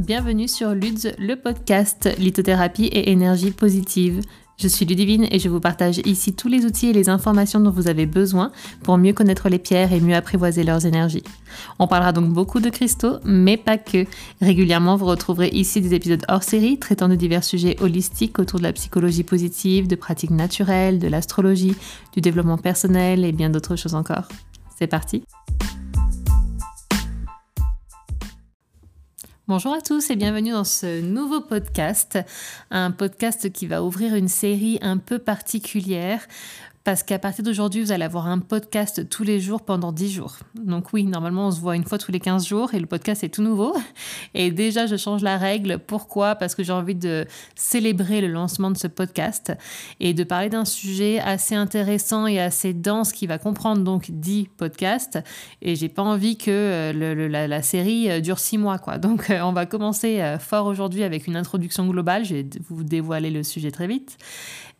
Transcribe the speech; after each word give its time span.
Bienvenue 0.00 0.48
sur 0.48 0.70
LUDS, 0.70 1.14
le 1.18 1.34
podcast 1.34 2.08
Lithothérapie 2.16 2.86
et 2.86 3.10
énergie 3.10 3.50
positive. 3.50 4.22
Je 4.56 4.66
suis 4.66 4.86
Ludivine 4.86 5.26
et 5.30 5.38
je 5.38 5.50
vous 5.50 5.60
partage 5.60 5.98
ici 6.06 6.32
tous 6.32 6.48
les 6.48 6.64
outils 6.64 6.88
et 6.88 6.94
les 6.94 7.10
informations 7.10 7.60
dont 7.60 7.70
vous 7.70 7.86
avez 7.86 8.06
besoin 8.06 8.50
pour 8.82 8.96
mieux 8.96 9.12
connaître 9.12 9.50
les 9.50 9.58
pierres 9.58 9.92
et 9.92 10.00
mieux 10.00 10.14
apprivoiser 10.14 10.64
leurs 10.64 10.86
énergies. 10.86 11.22
On 11.78 11.86
parlera 11.86 12.12
donc 12.12 12.30
beaucoup 12.30 12.60
de 12.60 12.70
cristaux, 12.70 13.18
mais 13.26 13.58
pas 13.58 13.76
que. 13.76 14.06
Régulièrement, 14.40 14.96
vous 14.96 15.04
retrouverez 15.04 15.48
ici 15.48 15.82
des 15.82 15.92
épisodes 15.92 16.24
hors 16.28 16.44
série 16.44 16.78
traitant 16.78 17.08
de 17.10 17.14
divers 17.14 17.44
sujets 17.44 17.76
holistiques 17.82 18.38
autour 18.38 18.58
de 18.58 18.64
la 18.64 18.72
psychologie 18.72 19.22
positive, 19.22 19.86
de 19.86 19.96
pratiques 19.96 20.30
naturelles, 20.30 20.98
de 20.98 21.08
l'astrologie, 21.08 21.76
du 22.14 22.22
développement 22.22 22.56
personnel 22.56 23.22
et 23.26 23.32
bien 23.32 23.50
d'autres 23.50 23.76
choses 23.76 23.94
encore. 23.94 24.28
C'est 24.78 24.86
parti 24.86 25.24
Bonjour 29.50 29.72
à 29.72 29.80
tous 29.80 30.10
et 30.10 30.14
bienvenue 30.14 30.52
dans 30.52 30.62
ce 30.62 31.00
nouveau 31.00 31.40
podcast, 31.40 32.20
un 32.70 32.92
podcast 32.92 33.50
qui 33.50 33.66
va 33.66 33.82
ouvrir 33.82 34.14
une 34.14 34.28
série 34.28 34.78
un 34.80 34.96
peu 34.96 35.18
particulière 35.18 36.24
parce 36.82 37.02
qu'à 37.02 37.18
partir 37.18 37.44
d'aujourd'hui, 37.44 37.82
vous 37.82 37.92
allez 37.92 38.04
avoir 38.04 38.26
un 38.26 38.38
podcast 38.38 39.06
tous 39.10 39.22
les 39.22 39.38
jours 39.38 39.60
pendant 39.60 39.92
10 39.92 40.10
jours. 40.10 40.36
Donc 40.54 40.94
oui, 40.94 41.04
normalement, 41.04 41.48
on 41.48 41.50
se 41.50 41.60
voit 41.60 41.76
une 41.76 41.84
fois 41.84 41.98
tous 41.98 42.10
les 42.10 42.20
15 42.20 42.46
jours 42.46 42.72
et 42.72 42.80
le 42.80 42.86
podcast 42.86 43.22
est 43.22 43.28
tout 43.28 43.42
nouveau. 43.42 43.76
Et 44.34 44.50
déjà, 44.50 44.86
je 44.86 44.96
change 44.96 45.22
la 45.22 45.36
règle. 45.36 45.78
Pourquoi? 45.78 46.36
Parce 46.36 46.54
que 46.54 46.62
j'ai 46.62 46.72
envie 46.72 46.94
de 46.94 47.26
célébrer 47.54 48.22
le 48.22 48.28
lancement 48.28 48.70
de 48.70 48.78
ce 48.78 48.86
podcast 48.86 49.52
et 49.98 50.14
de 50.14 50.24
parler 50.24 50.48
d'un 50.48 50.64
sujet 50.64 51.20
assez 51.20 51.54
intéressant 51.54 52.26
et 52.26 52.40
assez 52.40 52.72
dense 52.72 53.12
qui 53.12 53.26
va 53.26 53.38
comprendre 53.38 53.82
donc 53.82 54.10
10 54.10 54.48
podcasts. 54.56 55.18
Et 55.60 55.76
j'ai 55.76 55.88
pas 55.88 56.02
envie 56.02 56.38
que 56.38 56.50
euh, 56.50 57.28
la, 57.28 57.62
série 57.62 58.10
euh, 58.10 58.20
dure 58.20 58.38
6 58.38 58.56
mois. 58.56 58.78
Donc 58.98 59.28
euh, 59.28 59.40
on 59.42 59.52
va 59.52 59.66
commencer 59.66 60.36
fort 60.38 60.66
aujourd'hui 60.66 61.02
avec 61.02 61.26
une 61.26 61.36
introduction 61.36 61.86
globale. 61.86 62.24
Je 62.24 62.36
vais 62.36 62.46
vous 62.70 62.84
dévoiler 62.84 63.30
le 63.30 63.42
sujet 63.42 63.70
très 63.70 63.86
vite. 63.86 64.16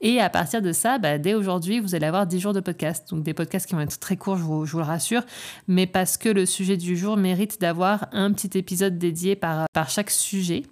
Et 0.01 0.20
à 0.20 0.31
partir 0.31 0.62
de 0.62 0.73
ça, 0.73 0.98
bah, 0.98 1.19
dès 1.19 1.35
aujourd'hui, 1.35 1.81
allez 1.94 2.06
avoir 2.06 2.27
10 2.27 2.41
jours 2.41 2.52
de 2.52 2.60
podcast. 2.60 3.10
Donc 3.10 3.22
des 3.22 3.34
podcasts 3.34 3.66
qui 3.66 3.74
vont 3.74 3.80
être 3.80 3.98
très 3.98 4.16
courts, 4.16 4.36
je 4.36 4.42
vous, 4.42 4.64
le 4.64 4.83
rassure, 4.83 5.22
mais 5.69 5.86
parce 5.86 6.16
que 6.16 6.28
le 6.28 6.46
sujet 6.46 6.77
du 6.77 6.96
jour 6.96 7.16
mérite 7.16 7.60
d'avoir 7.60 8.06
un 8.12 8.33
petit 8.33 8.56
épisode 8.58 8.98
dédié 8.98 9.36
par, 9.36 9.66
chaque 9.88 10.11
sujet 10.11 10.64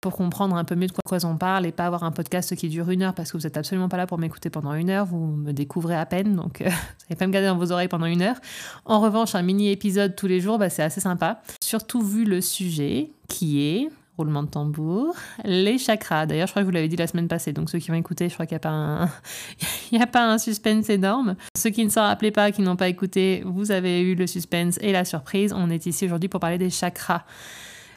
pour 0.00 0.16
comprendre 0.16 0.56
un 0.56 0.64
peu 0.64 0.74
mieux 0.74 0.86
de 0.86 0.92
quoi 0.92 1.18
on 1.24 1.36
parle 1.36 1.64
et 1.64 1.72
pas 1.72 1.86
avoir 1.86 2.04
un 2.04 2.10
podcast 2.10 2.54
qui 2.56 2.68
dure 2.68 2.90
une 2.90 3.02
heure 3.02 3.14
parce 3.14 3.32
que 3.32 3.38
vous 3.38 3.44
n'êtes 3.44 3.56
absolument 3.56 3.88
pas 3.88 3.96
là 3.96 4.06
pour 4.06 4.18
m'écouter 4.18 4.50
pendant 4.50 4.74
une 4.74 4.90
heure, 4.90 5.06
vous 5.06 5.18
me 5.18 5.52
découvrez 5.52 5.96
à 5.96 6.04
peine, 6.04 6.36
donc 6.36 6.58
vous 6.60 6.64
n'allez 6.66 7.16
pas 7.16 7.26
me 7.26 7.32
garder 7.32 7.48
dans 7.48 7.56
vos 7.56 7.72
oreilles 7.72 7.88
pendant 7.88 8.06
une 8.06 8.22
heure. 8.22 8.36
En 8.84 9.00
revanche, 9.00 9.34
un 9.34 9.42
mini 9.42 9.70
épisode 9.70 10.14
tous 10.14 10.26
les 10.26 10.40
jours, 10.40 10.58
bah, 10.58 10.68
c'est 10.68 10.82
assez 10.82 11.00
sympa, 11.00 11.40
surtout 11.62 12.02
vu 12.02 12.24
le 12.24 12.40
sujet 12.40 13.10
qui 13.28 13.62
est 13.62 13.88
roulement 14.16 14.42
de 14.42 14.48
tambour, 14.48 15.14
les 15.44 15.78
chakras. 15.78 16.26
D'ailleurs, 16.26 16.46
je 16.46 16.52
crois 16.52 16.62
que 16.62 16.66
vous 16.66 16.72
l'avez 16.72 16.88
dit 16.88 16.96
la 16.96 17.06
semaine 17.06 17.28
passée, 17.28 17.52
donc 17.52 17.68
ceux 17.70 17.78
qui 17.78 17.90
vont 17.90 17.96
écouter, 17.96 18.28
je 18.28 18.34
crois 18.34 18.46
qu'il 18.46 18.54
n'y 18.54 18.58
a, 18.58 18.60
pas 18.60 18.70
un... 18.70 19.10
A 20.00 20.06
pas 20.06 20.26
un 20.26 20.38
suspense 20.38 20.90
énorme. 20.90 21.36
Ceux 21.56 21.70
qui 21.70 21.84
ne 21.84 21.90
s'en 21.90 22.02
rappelaient 22.02 22.30
pas, 22.30 22.52
qui 22.52 22.62
n'ont 22.62 22.76
pas 22.76 22.88
écouté, 22.88 23.42
vous 23.46 23.70
avez 23.70 24.02
eu 24.02 24.14
le 24.14 24.26
suspense 24.26 24.78
et 24.80 24.92
la 24.92 25.04
surprise. 25.04 25.52
On 25.56 25.70
est 25.70 25.86
ici 25.86 26.04
aujourd'hui 26.04 26.28
pour 26.28 26.40
parler 26.40 26.58
des 26.58 26.70
chakras. 26.70 27.24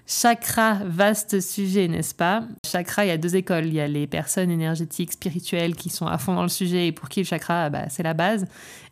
Chakra, 0.09 0.77
vaste 0.85 1.41
sujet, 1.41 1.89
n'est-ce 1.89 2.15
pas? 2.15 2.43
Chakra, 2.65 3.03
il 3.03 3.09
y 3.09 3.11
a 3.11 3.17
deux 3.17 3.35
écoles. 3.35 3.65
Il 3.65 3.73
y 3.73 3.81
a 3.81 3.89
les 3.89 4.07
personnes 4.07 4.49
énergétiques, 4.49 5.11
spirituelles 5.11 5.75
qui 5.75 5.89
sont 5.89 6.07
à 6.07 6.17
fond 6.17 6.33
dans 6.33 6.43
le 6.43 6.47
sujet 6.47 6.87
et 6.87 6.91
pour 6.93 7.09
qui 7.09 7.19
le 7.19 7.25
chakra, 7.25 7.69
bah, 7.69 7.89
c'est 7.89 8.03
la 8.03 8.13
base. 8.13 8.45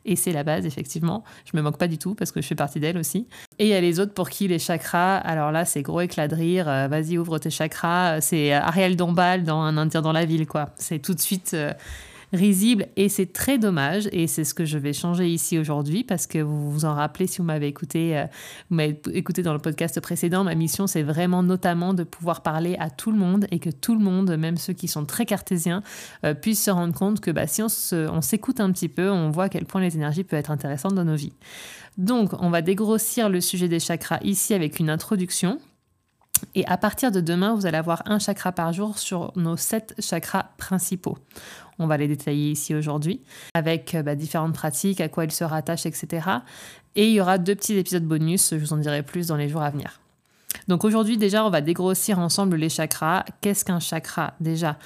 Et 0.04 0.18
c'est 0.18 0.34
la 0.34 0.44
base, 0.44 0.66
effectivement. 0.66 1.24
Je 1.50 1.56
me 1.56 1.62
moque 1.64 1.78
pas 1.78 1.88
du 1.88 1.98
tout 1.98 2.16
parce 2.16 2.34
que 2.34 2.42
je 2.42 2.48
fais 2.48 2.56
partie 2.56 2.82
d'elle 2.82 2.98
aussi. 2.98 3.28
Et 3.60 3.68
il 3.68 3.70
y 3.70 3.74
a 3.74 3.80
les 3.80 4.02
autres 4.02 4.14
pour 4.14 4.30
qui 4.30 4.50
les 4.50 4.60
chakras, 4.60 5.16
alors 5.16 5.54
là, 5.54 5.64
c'est 5.64 5.82
gros 5.82 6.02
éclat 6.02 6.28
de 6.28 6.36
rire. 6.36 6.68
Euh, 6.68 6.90
vas-y, 6.90 7.18
ouvre 7.18 7.40
tes 7.40 7.50
chakras. 7.50 8.20
C'est 8.20 8.52
Ariel 8.52 8.98
Dombal 8.98 9.46
dans 9.46 9.62
Un 9.62 9.78
Indien 9.78 10.02
dans 10.02 10.12
la 10.12 10.26
ville, 10.26 10.46
quoi. 10.46 10.72
C'est 10.76 11.00
tout 11.00 11.14
de 11.14 11.22
suite. 11.22 11.52
Euh, 11.54 11.72
risible 12.36 12.88
et 12.96 13.10
c'est 13.10 13.34
très 13.34 13.58
dommage 13.58 14.08
et 14.12 14.28
c'est 14.28 14.44
ce 14.44 14.54
que 14.54 14.66
je 14.66 14.78
vais 14.78 14.94
changer 14.94 15.28
ici 15.28 15.58
aujourd'hui 15.58 16.04
parce 16.04 16.28
que 16.28 16.40
vous 16.40 16.72
vous 16.72 16.86
en 16.86 16.94
rappelez 16.94 17.28
si 17.28 17.40
vous 17.40 17.44
m'avez 17.44 17.68
écouté, 17.68 18.18
euh, 18.18 18.26
m'avez 18.70 19.00
écouté 19.14 19.42
dans 19.42 19.54
le 19.54 19.60
podcast 19.60 20.00
précédent, 20.02 20.44
ma 20.44 20.56
mission 20.56 20.88
c'est 20.88 21.04
vraiment 21.04 21.42
notamment 21.42 21.94
de 21.94 22.04
pouvoir 22.04 22.44
parler 22.44 22.76
à 22.80 22.90
tout 22.90 23.12
le 23.12 23.18
monde 23.18 23.48
et 23.52 23.60
que 23.60 23.70
tout 23.70 23.96
le 23.96 24.04
monde, 24.04 24.36
même 24.38 24.58
ceux 24.58 24.74
qui 24.74 24.88
sont 24.88 25.06
très 25.06 25.26
cartésiens, 25.26 25.82
euh, 26.24 26.34
puissent 26.34 26.64
se 26.64 26.72
rendre 26.72 26.94
compte 26.94 27.22
que 27.22 27.32
bah, 27.32 27.48
si 27.48 27.62
on 27.64 28.22
s'écoute 28.22 28.60
un 28.60 28.72
petit 28.72 28.90
peu, 28.90 29.10
on 29.10 29.30
voit 29.30 29.46
à 29.46 29.50
quel 29.50 29.66
point 29.66 29.82
les 29.82 29.96
énergies 29.96 30.24
peuvent 30.24 30.40
être 30.40 30.52
intéressantes 30.52 30.96
dans 30.96 31.06
nos 31.06 31.16
vies. 31.16 31.34
Donc 31.98 32.32
on 32.40 32.50
va 32.50 32.62
dégrossir 32.62 33.30
le 33.30 33.42
sujet 33.42 33.68
des 33.68 33.80
chakras 33.80 34.20
ici 34.22 34.54
avec 34.54 34.80
une 34.80 34.90
introduction 34.90 35.60
et 36.54 36.66
à 36.68 36.78
partir 36.78 37.12
de 37.12 37.22
demain, 37.22 37.54
vous 37.56 37.66
allez 37.66 37.78
avoir 37.78 38.04
un 38.06 38.20
chakra 38.20 38.52
par 38.52 38.74
jour 38.74 38.98
sur 38.98 39.32
nos 39.36 39.58
sept 39.58 39.96
chakras 40.00 40.48
principaux. 40.58 41.18
On 41.80 41.88
va 41.88 41.98
les 41.98 42.08
détailler 42.08 42.52
ici 42.52 42.74
aujourd'hui, 42.74 43.22
avec 43.54 43.96
euh, 43.96 44.04
bah, 44.04 44.16
différentes 44.16 44.54
pratiques, 44.54 45.02
à 45.02 45.10
quoi 45.10 45.26
ils 45.26 45.32
se 45.32 45.44
rattachent, 45.44 45.86
etc. 45.86 46.28
Et 46.96 47.08
il 47.08 47.14
y 47.14 47.22
aura 47.22 47.38
deux 47.38 47.56
petits 47.56 47.78
épisodes 47.78 48.06
bonus, 48.06 48.52
je 48.52 48.58
vous 48.58 48.74
en 48.74 48.78
dirai 48.78 49.04
plus 49.04 49.28
dans 49.28 49.36
les 49.36 49.50
jours 49.50 49.62
à 49.62 49.70
venir. 49.70 50.00
Donc 50.68 50.86
aujourd'hui 50.86 51.18
déjà, 51.18 51.46
on 51.46 51.50
va 51.50 51.62
dégrossir 51.62 52.20
ensemble 52.20 52.56
les 52.56 52.70
chakras. 52.70 53.26
Qu'est-ce 53.42 53.66
qu'un 53.66 53.80
chakra 53.80 54.34
déjà? 54.40 54.78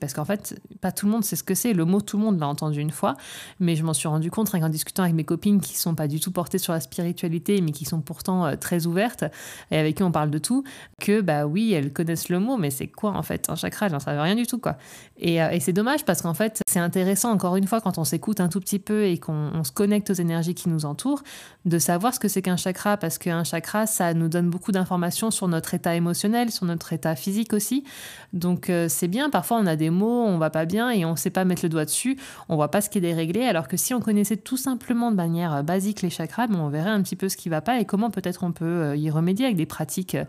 Parce 0.00 0.12
qu'en 0.12 0.24
fait, 0.24 0.60
pas 0.80 0.92
tout 0.92 1.06
le 1.06 1.12
monde 1.12 1.24
sait 1.24 1.36
ce 1.36 1.44
que 1.44 1.54
c'est. 1.54 1.72
Le 1.72 1.84
mot 1.84 2.00
tout 2.00 2.16
le 2.18 2.24
monde 2.24 2.38
l'a 2.38 2.48
entendu 2.48 2.80
une 2.80 2.90
fois, 2.90 3.16
mais 3.60 3.76
je 3.76 3.84
m'en 3.84 3.94
suis 3.94 4.08
rendu 4.08 4.30
compte 4.30 4.54
en 4.54 4.68
discutant 4.68 5.02
avec 5.02 5.14
mes 5.14 5.24
copines 5.24 5.60
qui 5.60 5.76
sont 5.76 5.94
pas 5.94 6.08
du 6.08 6.20
tout 6.20 6.30
portées 6.30 6.58
sur 6.58 6.72
la 6.72 6.80
spiritualité, 6.80 7.60
mais 7.60 7.72
qui 7.72 7.84
sont 7.84 8.00
pourtant 8.00 8.46
euh, 8.46 8.56
très 8.56 8.86
ouvertes 8.86 9.24
et 9.70 9.76
avec 9.76 9.96
qui 9.96 10.02
on 10.02 10.12
parle 10.12 10.30
de 10.30 10.38
tout, 10.38 10.64
que 11.00 11.20
bah 11.20 11.46
oui, 11.46 11.72
elles 11.72 11.92
connaissent 11.92 12.28
le 12.28 12.38
mot, 12.38 12.56
mais 12.56 12.70
c'est 12.70 12.86
quoi 12.86 13.10
en 13.12 13.22
fait 13.22 13.48
un 13.50 13.56
chakra? 13.56 13.88
J'en 13.88 14.00
savais 14.00 14.20
rien 14.20 14.34
du 14.34 14.46
tout 14.46 14.58
quoi. 14.58 14.76
Et, 15.18 15.42
euh, 15.42 15.50
et 15.50 15.60
c'est 15.60 15.72
dommage 15.72 16.04
parce 16.04 16.22
qu'en 16.22 16.34
fait, 16.34 16.60
c'est 16.68 16.78
intéressant 16.78 17.30
encore 17.30 17.56
une 17.56 17.66
fois 17.66 17.80
quand 17.80 17.98
on 17.98 18.04
s'écoute 18.04 18.40
un 18.40 18.48
tout 18.48 18.60
petit 18.60 18.78
peu 18.78 19.04
et 19.04 19.18
qu'on 19.18 19.64
se 19.64 19.72
connecte 19.72 20.10
aux 20.10 20.14
énergies 20.14 20.54
qui 20.54 20.68
nous 20.68 20.84
entourent, 20.84 21.22
de 21.64 21.78
savoir 21.78 22.14
ce 22.14 22.20
que 22.20 22.28
c'est 22.28 22.42
qu'un 22.42 22.56
chakra 22.56 22.96
parce 22.96 23.18
qu'un 23.18 23.44
chakra, 23.44 23.86
ça 23.86 24.14
nous 24.14 24.28
donne 24.28 24.50
beaucoup 24.50 24.72
d'informations 24.72 25.30
sur 25.30 25.48
notre 25.48 25.74
état 25.74 25.94
émotionnel, 25.94 26.50
sur 26.50 26.66
notre 26.66 26.92
état 26.92 27.16
physique 27.16 27.52
aussi. 27.52 27.84
Donc 28.32 28.70
euh, 28.70 28.88
c'est 28.88 29.08
bien. 29.08 29.30
Parfois 29.30 29.58
on 29.58 29.66
a 29.66 29.76
des 29.76 29.85
mots, 29.90 30.24
on 30.24 30.38
va 30.38 30.50
pas 30.50 30.64
bien 30.64 30.90
et 30.90 31.04
on 31.04 31.16
sait 31.16 31.30
pas 31.30 31.44
mettre 31.44 31.64
le 31.64 31.68
doigt 31.68 31.84
dessus, 31.84 32.18
on 32.48 32.56
voit 32.56 32.70
pas 32.70 32.80
ce 32.80 32.90
qui 32.90 32.98
est 32.98 33.00
déréglé. 33.02 33.44
Alors 33.44 33.68
que 33.68 33.76
si 33.76 33.94
on 33.94 34.00
connaissait 34.00 34.36
tout 34.36 34.56
simplement 34.56 35.10
de 35.10 35.16
manière 35.16 35.54
euh, 35.54 35.62
basique 35.62 36.02
les 36.02 36.10
chakras, 36.10 36.46
on 36.50 36.68
verrait 36.68 36.90
un 36.90 37.02
petit 37.02 37.16
peu 37.16 37.28
ce 37.28 37.36
qui 37.36 37.48
va 37.48 37.60
pas 37.60 37.80
et 37.80 37.84
comment 37.84 38.10
peut-être 38.10 38.44
on 38.44 38.52
peut 38.52 38.64
euh, 38.64 38.96
y 38.96 39.10
remédier 39.10 39.46
avec 39.46 39.56
des 39.56 39.66
pratiques 39.66 40.14
euh, 40.14 40.24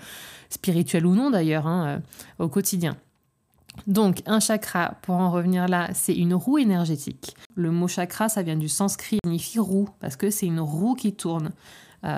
spirituelles 0.49 1.05
ou 1.05 1.15
non 1.15 1.29
d'ailleurs 1.29 1.67
hein, 1.67 2.01
au 2.39 2.47
quotidien. 2.47 2.97
Donc, 3.85 4.23
un 4.25 4.39
chakra, 4.39 4.95
pour 5.03 5.15
en 5.15 5.29
revenir 5.29 5.67
là, 5.67 5.89
c'est 5.93 6.15
une 6.15 6.33
roue 6.33 6.57
énergétique. 6.57 7.35
Le 7.53 7.69
mot 7.69 7.87
chakra, 7.87 8.27
ça 8.27 8.41
vient 8.41 8.55
du 8.55 8.69
sanskrit, 8.69 9.19
signifie 9.23 9.59
roue, 9.59 9.89
parce 9.99 10.15
que 10.15 10.31
c'est 10.31 10.47
une 10.47 10.59
roue 10.59 10.95
qui 10.95 11.13
tourne. 11.13 11.51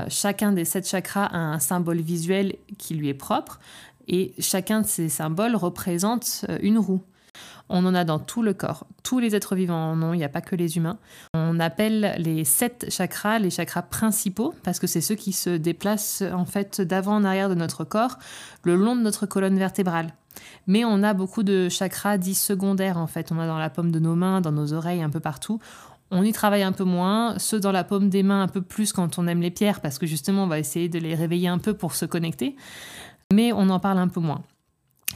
chacun 0.08 0.54
des 0.54 0.64
sept 0.64 0.88
chakras 0.88 1.26
a 1.26 1.38
un 1.38 1.60
symbole 1.60 2.00
visuel 2.00 2.56
qui 2.78 2.94
lui 2.94 3.10
est 3.10 3.14
propre, 3.14 3.60
et 4.08 4.34
chacun 4.40 4.82
de 4.82 4.88
ces 4.88 5.10
symboles 5.10 5.56
représente 5.56 6.46
une 6.62 6.80
roue. 6.80 7.02
On 7.70 7.86
en 7.86 7.94
a 7.94 8.04
dans 8.04 8.20
tout 8.20 8.42
le 8.42 8.54
corps. 8.54 8.88
Tous 9.04 9.20
les 9.20 9.36
êtres 9.36 9.56
vivants 9.56 9.92
en 9.92 10.02
ont, 10.02 10.14
il 10.14 10.18
n'y 10.18 10.24
a 10.24 10.30
pas 10.30 10.42
que 10.42 10.56
les 10.56 10.78
humains. 10.78 10.98
On 11.36 11.60
appelle 11.60 12.16
les 12.18 12.44
sept 12.44 12.88
chakras 12.90 13.40
les 13.40 13.52
chakras 13.52 13.84
principaux 13.84 14.54
parce 14.64 14.80
que 14.80 14.88
c'est 14.88 15.02
ceux 15.02 15.16
qui 15.16 15.34
se 15.34 15.52
déplacent 15.52 16.24
en 16.34 16.46
fait 16.46 16.82
d'avant 16.82 17.16
en 17.16 17.24
arrière 17.24 17.50
de 17.50 17.56
notre 17.56 17.84
corps 17.84 18.18
le 18.64 18.76
long 18.76 18.96
de 18.96 19.02
notre 19.02 19.26
colonne 19.26 19.58
vertébrale. 19.58 20.14
Mais 20.68 20.86
on 20.86 21.04
a 21.04 21.14
beaucoup 21.14 21.44
de 21.44 21.70
chakras 21.70 22.18
dits 22.18 22.36
secondaires 22.36 22.98
en 22.98 23.08
fait. 23.08 23.32
On 23.32 23.40
a 23.40 23.48
dans 23.48 23.58
la 23.58 23.70
paume 23.70 23.92
de 23.92 24.00
nos 24.00 24.16
mains, 24.16 24.42
dans 24.42 24.52
nos 24.52 24.74
oreilles, 24.74 25.02
un 25.02 25.10
peu 25.10 25.20
partout. 25.20 25.60
On 26.12 26.24
y 26.24 26.32
travaille 26.34 26.64
un 26.64 26.72
peu 26.72 26.86
moins, 26.86 27.38
ceux 27.38 27.60
dans 27.60 27.72
la 27.72 27.84
paume 27.84 28.10
des 28.10 28.24
mains 28.24 28.42
un 28.42 28.48
peu 28.48 28.62
plus 28.62 28.94
quand 28.94 29.20
on 29.20 29.28
aime 29.28 29.42
les 29.42 29.52
pierres 29.52 29.80
parce 29.80 30.00
que 30.00 30.08
justement 30.08 30.46
on 30.46 30.48
va 30.48 30.58
essayer 30.58 30.90
de 30.90 30.98
les 30.98 31.14
réveiller 31.14 31.50
un 31.50 31.60
peu 31.60 31.76
pour 31.76 31.94
se 31.94 32.06
connecter. 32.06 32.56
Mais 33.32 33.54
on 33.54 33.70
en 33.70 33.80
parle 33.80 34.00
un 34.00 34.08
peu 34.08 34.20
moins. 34.20 34.42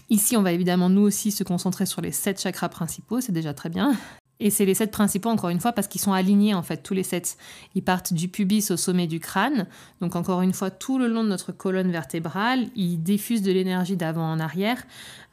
Ici, 0.10 0.38
on 0.38 0.42
va 0.42 0.52
évidemment 0.52 0.90
nous 0.90 1.02
aussi 1.02 1.32
se 1.32 1.44
concentrer 1.44 1.86
sur 1.86 2.02
les 2.02 2.12
sept 2.12 2.42
chakras 2.42 2.70
principaux, 2.70 3.22
c'est 3.22 3.32
déjà 3.32 3.54
très 3.54 3.70
bien. 3.70 3.96
Et 4.40 4.50
c'est 4.50 4.66
les 4.66 4.74
sept 4.74 4.92
principaux, 4.92 5.30
encore 5.30 5.52
une 5.52 5.60
fois, 5.60 5.72
parce 5.72 5.88
qu'ils 5.88 6.02
sont 6.02 6.12
alignés, 6.12 6.54
en 6.54 6.64
fait, 6.64 6.78
tous 6.78 6.94
les 6.94 7.04
sept. 7.04 7.38
Ils 7.76 7.84
partent 7.84 8.14
du 8.14 8.28
pubis 8.28 8.72
au 8.72 8.78
sommet 8.78 9.08
du 9.08 9.20
crâne. 9.20 9.68
Donc, 10.02 10.16
encore 10.16 10.42
une 10.42 10.54
fois, 10.54 10.70
tout 10.70 10.98
le 10.98 11.08
long 11.08 11.24
de 11.24 11.30
notre 11.30 11.52
colonne 11.52 11.92
vertébrale, 11.92 12.66
ils 12.76 12.98
diffusent 12.98 13.44
de 13.44 13.52
l'énergie 13.52 13.96
d'avant 13.96 14.30
en 14.30 14.40
arrière. 14.40 14.84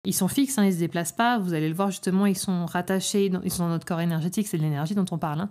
Ils 0.05 0.14
sont 0.14 0.28
fixes, 0.28 0.58
hein, 0.58 0.64
ils 0.64 0.69
ne 0.69 0.75
se 0.75 0.78
déplacent 0.78 1.12
pas. 1.12 1.38
Vous 1.38 1.55
allez 1.55 1.69
le 1.69 1.75
voir, 1.75 1.90
justement, 1.90 2.26
ils 2.26 2.38
sont 2.38 2.67
rattachés, 2.67 3.32
ils 3.43 3.50
sont 3.50 3.64
dans 3.64 3.70
notre 3.70 3.87
corps 3.87 4.00
énergétique, 4.00 4.46
c'est 4.46 4.58
de 4.58 4.62
l'énergie 4.62 4.94
dont 4.94 5.06
on 5.11 5.19
parle. 5.19 5.40
Hein. 5.40 5.49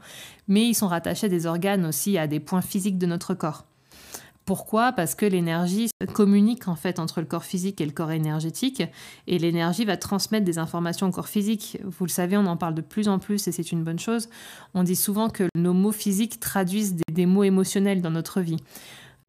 Mais 0.48 0.66
ils 0.66 0.76
sont 0.76 0.88
rattachés 0.88 1.26
à 1.26 1.30
des 1.30 1.46
organes 1.46 1.86
aussi, 1.86 2.18
à 2.18 2.28
des 2.28 2.40
points 2.40 2.62
physiques 2.62 2.98
de 2.98 3.08
notre 3.08 3.34
corps. 3.34 3.66
Pourquoi? 4.50 4.94
Parce 4.94 5.14
que 5.14 5.28
l'énergie 5.28 5.92
communique 6.12 6.68
en 6.68 6.74
fait 6.74 6.98
entre 6.98 7.20
le 7.20 7.28
corps 7.28 7.44
physique 7.44 7.82
et 7.82 7.86
le 7.86 7.92
corps 7.92 8.10
énergétique 8.10 8.82
et 9.28 9.38
l'énergie 9.38 9.86
va 9.86 9.96
transmettre 9.96 10.44
des 10.44 10.58
informations 10.58 11.06
au 11.06 11.12
corps 11.12 11.28
physique. 11.28 11.78
Vous 11.84 12.04
le 12.04 12.10
savez, 12.10 12.36
on 12.36 12.48
en 12.48 12.58
parle 12.58 12.74
de 12.74 12.82
plus 12.82 13.10
en 13.10 13.20
plus 13.20 13.48
et 13.48 13.52
c'est 13.52 13.72
une 13.72 13.84
bonne 13.84 14.00
chose. 14.00 14.28
On 14.74 14.82
dit 14.82 14.96
souvent 14.96 15.30
que 15.30 15.44
nos 15.56 15.74
mots 15.74 15.92
physiques 15.92 16.40
traduisent 16.40 16.96
des, 17.12 17.28
mots 17.28 17.44
émotionnels 17.44 18.02
dans 18.02 18.10
notre 18.10 18.42
vie. 18.42 18.58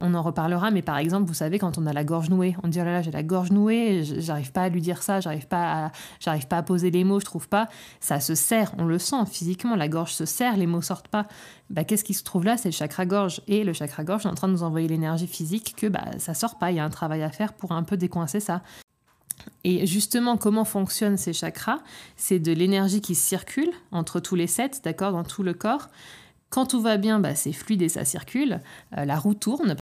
On 0.02 0.14
en 0.14 0.22
reparlera, 0.22 0.70
mais 0.70 0.80
par 0.80 0.96
exemple, 0.96 1.26
vous 1.26 1.34
savez, 1.34 1.58
quand 1.58 1.76
on 1.76 1.86
a 1.86 1.92
la 1.92 2.04
gorge 2.04 2.30
nouée, 2.30 2.56
on 2.62 2.68
dit 2.68 2.80
oh 2.80 2.84
là 2.84 2.92
là, 2.92 3.02
j'ai 3.02 3.10
la 3.10 3.22
gorge 3.22 3.50
nouée, 3.50 4.02
j'arrive 4.02 4.50
pas 4.50 4.62
à 4.62 4.68
lui 4.70 4.80
dire 4.80 5.02
ça, 5.02 5.20
j'arrive 5.20 5.46
pas, 5.46 5.86
à, 5.86 5.92
j'arrive 6.20 6.46
pas 6.46 6.56
à 6.56 6.62
poser 6.62 6.90
les 6.90 7.04
mots, 7.04 7.20
je 7.20 7.26
trouve 7.26 7.48
pas. 7.48 7.68
Ça 8.00 8.18
se 8.18 8.34
serre, 8.34 8.72
on 8.78 8.84
le 8.86 8.98
sent 8.98 9.26
physiquement, 9.30 9.76
la 9.76 9.88
gorge 9.88 10.14
se 10.14 10.24
serre, 10.24 10.56
les 10.56 10.66
mots 10.66 10.80
sortent 10.80 11.08
pas. 11.08 11.26
Bah, 11.68 11.84
qu'est-ce 11.84 12.04
qui 12.04 12.14
se 12.14 12.24
trouve 12.24 12.44
là? 12.44 12.56
C'est 12.56 12.70
le 12.70 12.74
chakra 12.74 13.04
gorge. 13.04 13.42
Et 13.46 13.62
le 13.62 13.74
chakra 13.74 14.02
gorge 14.02 14.24
est 14.24 14.30
en 14.30 14.34
train 14.34 14.48
de 14.48 14.54
nous 14.54 14.62
envoyer 14.62 14.88
l'énergie 14.88 15.26
physique 15.26 15.74
que 15.76 15.86
bah, 15.86 16.06
ça 16.18 16.32
sort 16.32 16.56
pas, 16.56 16.70
il 16.70 16.78
y 16.78 16.80
a 16.80 16.84
un 16.84 16.90
travail 16.90 17.22
à 17.22 17.30
faire 17.30 17.52
pour 17.52 17.72
un 17.72 17.82
peu 17.82 17.98
décoincer 17.98 18.40
ça. 18.40 18.62
Et 19.64 19.86
justement, 19.86 20.36
comment 20.38 20.64
fonctionnent 20.64 21.18
ces 21.18 21.34
chakras? 21.34 21.78
C'est 22.16 22.38
de 22.38 22.52
l'énergie 22.52 23.02
qui 23.02 23.14
circule 23.14 23.70
entre 23.92 24.18
tous 24.20 24.34
les 24.34 24.46
sept, 24.46 24.80
d'accord, 24.82 25.12
dans 25.12 25.24
tout 25.24 25.42
le 25.42 25.52
corps. 25.52 25.88
Quand 26.50 26.66
tout 26.66 26.80
va 26.80 26.96
bien, 26.96 27.20
bah, 27.20 27.34
c'est 27.34 27.52
fluide 27.52 27.82
et 27.82 27.88
ça 27.88 28.04
circule, 28.04 28.60
euh, 28.98 29.04
la 29.04 29.16
roue 29.18 29.34
tourne. 29.34 29.76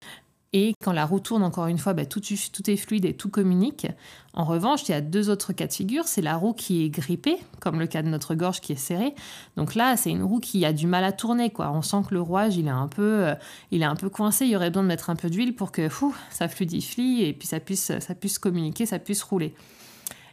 Et 0.53 0.75
quand 0.83 0.93
la 0.93 1.05
roue 1.05 1.21
tourne, 1.21 1.43
encore 1.43 1.67
une 1.67 1.79
fois, 1.79 1.93
bah, 1.93 2.07
tout, 2.07 2.21
est 2.23 2.77
fluide 2.77 3.05
et 3.05 3.15
tout 3.15 3.29
communique. 3.29 3.87
En 4.33 4.45
revanche, 4.45 4.89
il 4.89 4.93
y 4.93 4.95
a 4.95 5.01
deux 5.01 5.29
autres 5.29 5.53
cas 5.53 5.67
de 5.67 5.73
figure. 5.73 6.09
C'est 6.09 6.23
la 6.23 6.35
roue 6.37 6.55
qui 6.55 6.85
est 6.85 6.89
grippée, 6.89 7.37
comme 7.61 7.79
le 7.79 7.87
cas 7.87 8.03
de 8.03 8.09
notre 8.09 8.35
gorge 8.35 8.61
qui 8.61 8.73
est 8.73 8.77
serrée. 8.77 9.15
Donc 9.57 9.75
là, 9.75 9.97
c'est 9.97 10.11
une 10.11 10.23
roue 10.23 10.41
qui 10.41 10.65
a 10.65 10.73
du 10.73 10.87
mal 10.87 11.05
à 11.05 11.13
tourner. 11.13 11.53
On 11.59 11.83
sent 11.83 11.99
que 12.09 12.15
le 12.15 12.21
rouage, 12.21 12.57
il 12.57 12.67
est, 12.67 12.71
un 12.71 12.89
peu, 12.89 13.27
euh, 13.27 13.35
il 13.71 13.83
est 13.83 13.87
un 13.87 13.97
peu 13.97 14.09
coincé. 14.09 14.47
Il 14.47 14.51
y 14.51 14.57
aurait 14.57 14.71
besoin 14.71 14.85
de 14.85 14.89
mettre 14.89 15.11
un 15.11 15.17
peu 15.17 15.31
d'huile 15.31 15.55
pour 15.55 15.73
que 15.73 15.89
ça 16.31 16.49
fluidifie 16.49 17.23
et 17.23 17.33
puis 17.33 17.47
ça 17.47 17.61
puisse, 17.61 17.93
ça 17.99 18.15
puisse 18.15 18.39
communiquer, 18.39 18.87
ça 18.87 18.99
puisse 18.99 19.23
rouler. 19.23 19.55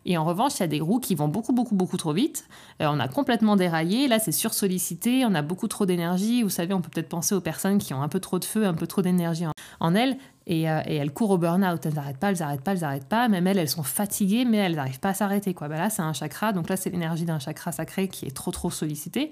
Et 0.05 0.17
en 0.17 0.25
revanche, 0.25 0.53
il 0.55 0.59
y 0.61 0.63
a 0.63 0.67
des 0.67 0.81
roues 0.81 1.00
qui 1.00 1.15
vont 1.15 1.27
beaucoup, 1.27 1.53
beaucoup, 1.53 1.75
beaucoup 1.75 1.97
trop 1.97 2.13
vite. 2.13 2.47
Euh, 2.81 2.88
on 2.89 3.00
a 3.00 3.07
complètement 3.07 3.55
déraillé. 3.55 4.07
Là, 4.07 4.19
c'est 4.19 4.31
sursollicité. 4.31 5.25
On 5.25 5.33
a 5.33 5.41
beaucoup 5.41 5.67
trop 5.67 5.85
d'énergie. 5.85 6.44
Vous 6.44 6.50
savez, 6.50 6.73
on 6.73 6.81
peut 6.81 6.89
peut-être 6.89 7.09
penser 7.09 7.35
aux 7.35 7.41
personnes 7.41 7.77
qui 7.77 7.94
ont 7.94 8.01
un 8.01 8.09
peu 8.09 8.19
trop 8.19 8.39
de 8.39 8.45
feu, 8.45 8.65
un 8.65 8.73
peu 8.73 8.88
trop 8.88 9.01
d'énergie 9.01 9.45
en, 9.79 9.95
elles. 9.95 10.17
Et, 10.45 10.69
euh, 10.69 10.81
et, 10.85 10.95
elles 10.95 11.13
courent 11.13 11.31
au 11.31 11.38
burn-out. 11.38 11.85
Elles 11.85 11.94
n'arrêtent 11.94 12.17
pas, 12.17 12.31
elles 12.31 12.39
n'arrêtent 12.39 12.61
pas, 12.61 12.71
elles 12.73 12.81
n'arrêtent 12.81 13.07
pas. 13.07 13.27
Même 13.29 13.47
elles, 13.47 13.57
elles 13.57 13.69
sont 13.69 13.83
fatiguées, 13.83 14.45
mais 14.45 14.57
elles 14.57 14.75
n'arrivent 14.75 15.00
pas 15.00 15.09
à 15.09 15.13
s'arrêter. 15.13 15.53
Quoi. 15.53 15.69
Ben 15.69 15.77
là, 15.77 15.89
c'est 15.89 16.01
un 16.01 16.13
chakra. 16.13 16.51
Donc 16.51 16.69
là, 16.69 16.75
c'est 16.75 16.89
l'énergie 16.89 17.25
d'un 17.25 17.39
chakra 17.39 17.71
sacré 17.71 18.07
qui 18.09 18.25
est 18.25 18.35
trop, 18.35 18.51
trop 18.51 18.71
sollicité. 18.71 19.31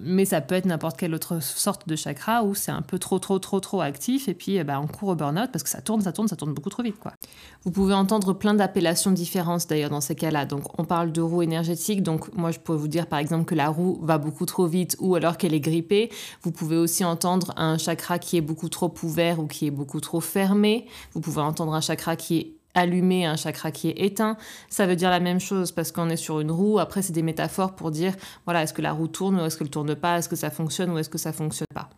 Mais 0.00 0.24
ça 0.24 0.40
peut 0.40 0.56
être 0.56 0.66
n'importe 0.66 0.96
quelle 0.96 1.14
autre 1.14 1.40
sorte 1.40 1.86
de 1.86 1.94
chakra 1.94 2.42
où 2.42 2.56
c'est 2.56 2.72
un 2.72 2.82
peu 2.82 2.98
trop, 2.98 3.20
trop, 3.20 3.38
trop, 3.38 3.60
trop 3.60 3.80
actif 3.80 4.26
et 4.26 4.34
puis 4.34 4.62
bah, 4.64 4.80
on 4.80 4.88
court 4.88 5.10
au 5.10 5.14
burn-out 5.14 5.52
parce 5.52 5.62
que 5.62 5.70
ça 5.70 5.80
tourne, 5.80 6.00
ça 6.00 6.12
tourne, 6.12 6.26
ça 6.26 6.34
tourne 6.34 6.52
beaucoup 6.52 6.68
trop 6.68 6.82
vite. 6.82 6.98
Quoi. 6.98 7.12
Vous 7.62 7.70
pouvez 7.70 7.94
entendre 7.94 8.32
plein 8.32 8.54
d'appellations 8.54 9.12
différentes 9.12 9.68
d'ailleurs 9.68 9.90
dans 9.90 10.00
ces 10.00 10.16
cas-là. 10.16 10.46
Donc 10.46 10.80
on 10.80 10.84
parle 10.84 11.12
de 11.12 11.20
roue 11.20 11.42
énergétique. 11.42 12.02
Donc 12.02 12.34
moi 12.34 12.50
je 12.50 12.58
pourrais 12.58 12.78
vous 12.78 12.88
dire 12.88 13.06
par 13.06 13.20
exemple 13.20 13.44
que 13.44 13.54
la 13.54 13.68
roue 13.68 14.00
va 14.02 14.18
beaucoup 14.18 14.46
trop 14.46 14.66
vite 14.66 14.96
ou 14.98 15.14
alors 15.14 15.36
qu'elle 15.36 15.54
est 15.54 15.60
grippée. 15.60 16.10
Vous 16.42 16.50
pouvez 16.50 16.76
aussi 16.76 17.04
entendre 17.04 17.52
un 17.56 17.78
chakra 17.78 18.18
qui 18.18 18.36
est 18.36 18.40
beaucoup 18.40 18.68
trop 18.68 18.92
ouvert 19.04 19.38
ou 19.38 19.46
qui 19.46 19.68
est 19.68 19.70
beaucoup 19.70 20.00
trop 20.00 20.20
fermé. 20.20 20.86
Vous 21.12 21.20
pouvez 21.20 21.40
entendre 21.40 21.72
un 21.72 21.80
chakra 21.80 22.16
qui 22.16 22.38
est 22.38 22.56
allumer 22.74 23.24
un 23.24 23.36
chakra 23.36 23.70
qui 23.70 23.88
est 23.88 24.04
éteint, 24.04 24.36
ça 24.68 24.86
veut 24.86 24.96
dire 24.96 25.10
la 25.10 25.20
même 25.20 25.40
chose 25.40 25.72
parce 25.72 25.92
qu'on 25.92 26.10
est 26.10 26.16
sur 26.16 26.40
une 26.40 26.50
roue. 26.50 26.78
Après, 26.78 27.02
c'est 27.02 27.12
des 27.12 27.22
métaphores 27.22 27.74
pour 27.74 27.90
dire, 27.90 28.14
voilà, 28.44 28.62
est-ce 28.62 28.74
que 28.74 28.82
la 28.82 28.92
roue 28.92 29.08
tourne 29.08 29.40
ou 29.40 29.44
est-ce 29.44 29.56
qu'elle 29.56 29.70
tourne 29.70 29.94
pas, 29.94 30.18
est-ce 30.18 30.28
que 30.28 30.36
ça 30.36 30.50
fonctionne 30.50 30.90
ou 30.90 30.98
est-ce 30.98 31.10
que 31.10 31.18
ça 31.18 31.32
fonctionne 31.32 31.66
pas? 31.74 31.88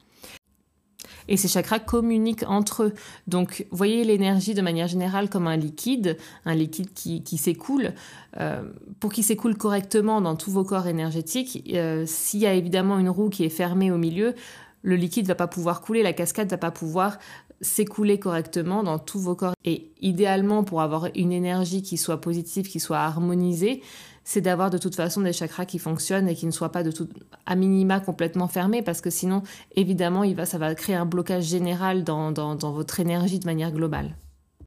Et 1.29 1.37
ces 1.37 1.49
chakras 1.49 1.81
communiquent 1.81 2.45
entre 2.47 2.85
eux. 2.85 2.95
Donc, 3.27 3.67
voyez 3.71 4.05
l'énergie 4.05 4.55
de 4.55 4.63
manière 4.63 4.87
générale 4.87 5.29
comme 5.29 5.47
un 5.47 5.57
liquide, 5.57 6.17
un 6.45 6.55
liquide 6.55 6.93
qui, 6.93 7.37
s'écoule. 7.37 7.95
Euh, 8.39 8.63
pour 9.01 9.13
qu'il 9.13 9.25
s'écoule 9.25 9.57
correctement 9.57 10.21
dans 10.21 10.37
tous 10.37 10.51
vos 10.51 10.65
corps 10.65 10.87
énergétiques, 10.87 11.69
euh, 11.75 12.05
s'il 12.07 12.41
y 12.41 12.47
a 12.47 12.55
évidemment 12.55 12.99
une 12.99 13.09
roue 13.09 13.29
qui 13.29 13.45
est 13.45 13.51
fermée 13.51 13.91
au 13.91 13.99
milieu, 13.99 14.35
le 14.83 14.95
liquide 14.95 15.27
va 15.27 15.35
pas 15.35 15.49
pouvoir 15.49 15.81
couler, 15.81 16.05
la 16.05 16.13
cascade 16.13 16.49
va 16.49 16.59
pas 16.59 16.71
pouvoir 16.71 17.19
s'écouler 17.61 18.19
correctement 18.19 18.83
dans 18.83 18.99
tous 18.99 19.19
vos 19.19 19.35
corps. 19.35 19.55
Et 19.65 19.91
idéalement, 20.01 20.65
pour 20.65 20.83
avoir 20.83 21.09
une 21.15 21.33
énergie 21.33 21.83
qui 21.83 21.97
soit 21.97 22.21
positive, 22.21 22.69
qui 22.69 22.81
soit 22.81 22.99
harmonisée, 22.99 23.83
c'est 24.25 24.41
d'avoir 24.41 24.71
de 24.71 24.79
toute 24.79 24.97
façon 24.97 25.21
des 25.21 25.33
chakras 25.33 25.67
qui 25.67 25.79
fonctionnent 25.79 26.29
et 26.29 26.35
qui 26.35 26.47
ne 26.47 26.51
soient 26.51 26.73
pas 26.73 26.83
de 26.83 26.91
tout, 26.91 27.09
à 27.47 27.55
minima 27.55 28.01
complètement 28.01 28.49
fermés, 28.49 28.83
parce 28.83 29.01
que 29.01 29.11
sinon, 29.11 29.43
évidemment, 29.77 30.25
il 30.25 30.35
va, 30.35 30.47
ça 30.47 30.59
va 30.59 30.75
créer 30.75 30.97
un 30.97 31.07
blocage 31.07 31.45
général 31.45 32.03
dans, 32.03 32.33
dans 32.33 32.73
votre 32.73 32.99
énergie 33.01 33.39
de 33.39 33.47
manière 33.47 33.73
globale. 33.73 34.17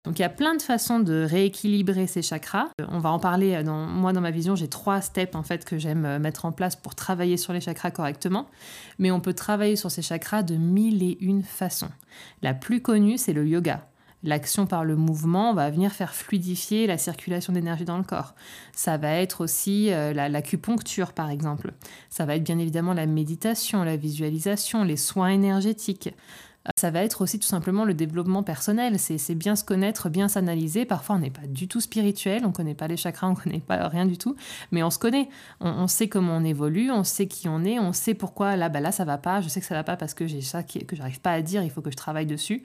Donc 0.05 0.17
il 0.17 0.21
y 0.21 0.25
a 0.25 0.29
plein 0.29 0.55
de 0.55 0.61
façons 0.61 0.99
de 0.99 1.25
rééquilibrer 1.29 2.07
ces 2.07 2.21
chakras. 2.21 2.67
Euh, 2.79 2.85
on 2.89 2.99
va 2.99 3.11
en 3.11 3.19
parler. 3.19 3.55
Euh, 3.55 3.63
dans, 3.63 3.85
moi, 3.85 4.13
dans 4.13 4.21
ma 4.21 4.31
vision, 4.31 4.55
j'ai 4.55 4.67
trois 4.67 5.01
steps 5.01 5.35
en 5.35 5.43
fait 5.43 5.65
que 5.65 5.77
j'aime 5.77 6.05
euh, 6.05 6.19
mettre 6.19 6.45
en 6.45 6.51
place 6.51 6.75
pour 6.75 6.95
travailler 6.95 7.37
sur 7.37 7.53
les 7.53 7.61
chakras 7.61 7.91
correctement. 7.91 8.47
Mais 8.97 9.11
on 9.11 9.19
peut 9.19 9.33
travailler 9.33 9.75
sur 9.75 9.91
ces 9.91 10.01
chakras 10.01 10.43
de 10.43 10.55
mille 10.55 11.03
et 11.03 11.17
une 11.21 11.43
façons. 11.43 11.89
La 12.41 12.53
plus 12.53 12.81
connue, 12.81 13.17
c'est 13.17 13.33
le 13.33 13.45
yoga. 13.45 13.85
L'action 14.21 14.65
par 14.65 14.83
le 14.83 14.97
mouvement 14.97 15.53
va 15.53 15.69
venir 15.69 15.93
faire 15.93 16.13
fluidifier 16.13 16.87
la 16.87 16.97
circulation 16.97 17.53
d'énergie 17.53 17.85
dans 17.85 17.97
le 17.97 18.03
corps. 18.03 18.35
Ça 18.73 18.97
va 18.97 19.13
être 19.13 19.39
aussi 19.39 19.91
l'acupuncture, 19.91 21.13
par 21.13 21.29
exemple. 21.29 21.71
Ça 22.09 22.25
va 22.25 22.35
être 22.35 22.43
bien 22.43 22.59
évidemment 22.59 22.93
la 22.93 23.05
méditation, 23.05 23.81
la 23.85 23.95
visualisation, 23.95 24.83
les 24.83 24.97
soins 24.97 25.29
énergétiques. 25.29 26.09
Ça 26.75 26.91
va 26.91 27.03
être 27.03 27.21
aussi 27.21 27.39
tout 27.39 27.47
simplement 27.47 27.85
le 27.85 27.93
développement 27.93 28.43
personnel. 28.43 28.99
C'est 28.99 29.35
bien 29.35 29.55
se 29.55 29.63
connaître, 29.63 30.09
bien 30.09 30.27
s'analyser. 30.27 30.85
Parfois, 30.85 31.15
on 31.15 31.19
n'est 31.19 31.29
pas 31.29 31.47
du 31.47 31.67
tout 31.67 31.81
spirituel, 31.81 32.43
on 32.45 32.49
ne 32.49 32.53
connaît 32.53 32.75
pas 32.75 32.87
les 32.87 32.97
chakras, 32.97 33.27
on 33.27 33.31
ne 33.31 33.35
connaît 33.35 33.59
pas 33.59 33.87
rien 33.87 34.05
du 34.05 34.17
tout, 34.17 34.35
mais 34.71 34.83
on 34.83 34.89
se 34.89 34.99
connaît. 34.99 35.29
On, 35.59 35.87
sait 35.87 36.07
comment 36.07 36.37
on 36.37 36.43
évolue, 36.43 36.91
on 36.91 37.03
sait 37.03 37.27
qui 37.27 37.47
on 37.47 37.63
est, 37.63 37.79
on 37.79 37.93
sait 37.93 38.13
pourquoi 38.13 38.55
là, 38.55 38.69
bah 38.69 38.79
là, 38.79 38.91
ça 38.91 39.05
va 39.05 39.17
pas. 39.17 39.41
Je 39.41 39.49
sais 39.49 39.59
que 39.59 39.65
ça 39.65 39.75
va 39.75 39.83
pas 39.83 39.97
parce 39.97 40.13
que 40.13 40.27
j'ai 40.27 40.41
ça 40.41 40.63
que 40.63 40.95
j'arrive 40.95 41.21
pas 41.21 41.31
à 41.31 41.41
dire, 41.41 41.63
il 41.63 41.69
faut 41.69 41.81
que 41.81 41.91
je 41.91 41.97
travaille 41.97 42.25
dessus. 42.25 42.63